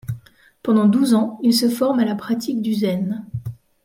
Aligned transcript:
Pendant 0.63 0.87
douze 0.87 1.13
ans, 1.13 1.37
il 1.43 1.53
se 1.53 1.69
forme 1.69 1.99
à 1.99 2.05
la 2.05 2.15
pratique 2.15 2.63
du 2.63 2.73
zen. 2.73 3.23